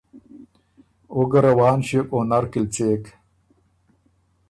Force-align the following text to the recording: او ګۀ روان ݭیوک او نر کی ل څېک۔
او 1.13 1.19
ګۀ 1.31 1.39
روان 1.45 1.79
ݭیوک 1.87 2.07
او 2.13 2.19
نر 2.29 2.45
کی 2.51 2.59
ل 2.63 2.67
څېک۔ 2.73 3.03